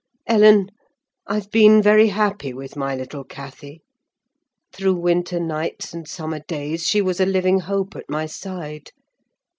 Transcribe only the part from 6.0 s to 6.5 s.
summer